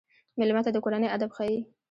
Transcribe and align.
مېلمه 0.39 0.61
ته 0.65 0.71
د 0.73 0.77
کورنۍ 0.83 1.07
ادب 1.11 1.29
ښيي. 1.37 1.59